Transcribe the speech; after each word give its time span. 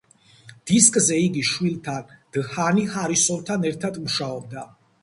დისკზე 0.71 1.17
იგი 1.25 1.43
შვილთან, 1.51 2.09
დჰანი 2.39 2.89
ჰარისონთან 2.97 3.71
ერთად 3.73 4.03
მუშაობდა. 4.09 4.69